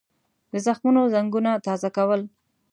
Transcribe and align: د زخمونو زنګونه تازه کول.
د 0.51 0.53
زخمونو 0.65 1.01
زنګونه 1.13 1.51
تازه 1.65 1.89
کول. 1.97 2.21